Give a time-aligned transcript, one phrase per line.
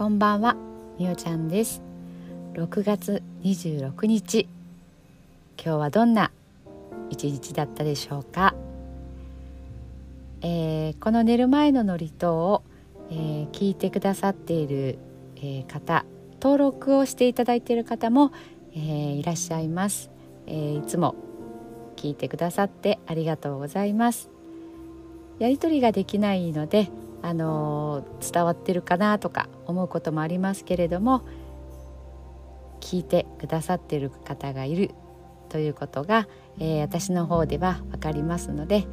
[0.00, 0.56] こんばんは
[0.98, 1.82] みおちゃんです。
[2.54, 4.48] 6月26日。
[5.62, 6.30] 今日はどんな
[7.10, 8.54] 一日だったでしょうか、
[10.40, 12.62] えー、この寝る前の祝詞を、
[13.10, 14.96] えー、聞いてくださっている、
[15.36, 16.06] えー、方
[16.40, 18.32] 登録をしていただいている方も、
[18.72, 20.10] えー、いらっしゃいます、
[20.46, 21.14] えー、いつも
[21.96, 24.30] 聞いてくださってありがとうございます。
[25.38, 26.88] やり取りができないので
[27.22, 31.22] あの伝わってるかなとか思うこともありますけれども
[32.80, 34.90] 聞いてくださっている方がいる
[35.48, 38.86] ということが、えー、私の方では分かりますので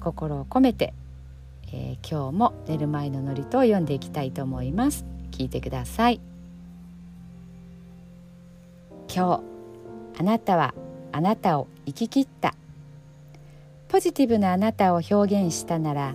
[0.00, 0.94] 心を込めて、
[1.72, 5.04] えー、今日も寝る前の祝詞を読んでいきたいと思います。
[5.30, 6.20] 聞いてください。
[9.14, 9.42] 今
[10.16, 10.74] 日あなたは
[11.12, 12.54] あなたを生き切った。
[13.88, 16.14] ポジティブなあなたを表現したなら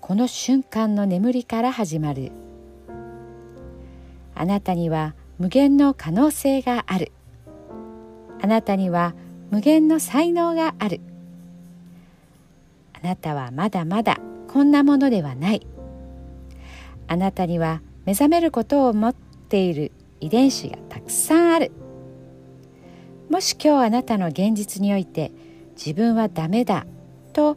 [0.00, 2.32] この瞬間の眠りから始まる。
[4.34, 7.12] あなたには無限の可能性がある。
[8.42, 9.14] あなたには
[9.50, 11.00] 無限の才能がある。
[12.94, 15.66] あなたはまだまだこんなものではない。
[17.06, 21.72] あなたには目覚めることを持っている遺伝子がたくさんある。
[23.28, 25.30] もし今日あなたの現実において
[25.76, 26.86] 自分はダメだ
[27.32, 27.56] と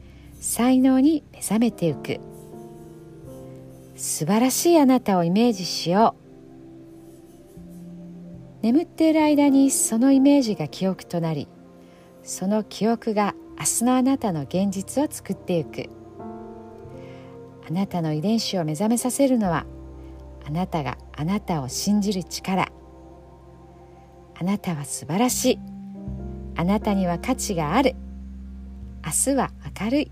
[0.41, 2.19] 才能に目覚めていく。
[3.95, 6.15] 素晴らしいあなたをイメージしよ
[8.63, 8.63] う。
[8.63, 11.47] 眠っている間にそのイメージが記憶となり
[12.23, 15.89] その記憶が明日のあなたの現実を作っていく。
[17.67, 19.65] あなたの遺伝子を目覚めさせるのは
[20.45, 22.71] あなたがあなたを信じる力。
[24.39, 25.59] あなたは素晴らしい。
[26.55, 27.95] あなたには価値がある。
[29.05, 30.11] 明日は明るい。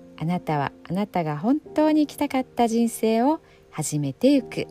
[0.21, 3.39] あなたはあなたが本当に生きたかった人生を
[3.71, 4.67] 始めてゆく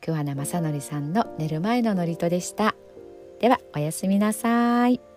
[0.00, 2.74] 桑名正則さんの寝る前の祝詞でした
[3.40, 5.13] ではおやすみなさい。